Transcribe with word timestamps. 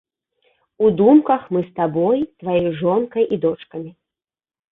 У 0.85 0.87
думках 1.01 1.41
мы 1.57 1.61
з 1.65 1.69
табой, 1.79 2.25
тваёй 2.43 2.71
жонкай 2.81 3.23
і 3.37 3.39
дочкамі. 3.43 3.91